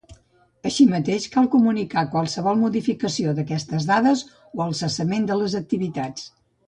[0.67, 4.25] Així mateix, cal comunicar qualsevol modificació d'aquestes dades
[4.59, 6.27] o el cessament de les activitats.